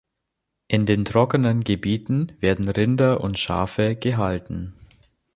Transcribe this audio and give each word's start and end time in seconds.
In 0.67 0.87
den 0.87 1.05
trockeneren 1.05 1.63
Gebieten 1.63 2.31
werden 2.39 2.67
Rinder 2.69 3.21
und 3.21 3.37
Schafe 3.37 3.95
gehalten. 3.95 4.73